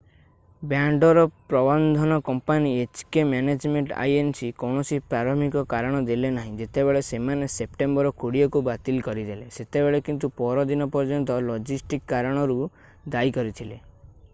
[0.69, 8.63] ବ୍ୟାଣ୍ଡର ପ୍ରବନ୍ଧନ company hk management inc କୌଣସି ପ୍ରାରମ୍ଭିକ କାରଣ ଦେଲେନାହିଁ ଯେତେବେଳେ ସେମାନେ ସେପ୍ଟେମ୍ବର 20 କୁ
[8.71, 12.61] ବାତିଲ କରିଦେଲେ ସେତେବେଳେ କିନ୍ତୁ ପରଦିନ ପର୍ଯ୍ୟନ୍ତ ଲଜିଷ୍ଟିକ୍ କାରଣକୁ
[13.17, 13.79] ଦାୟୀ କରିଥିଲେ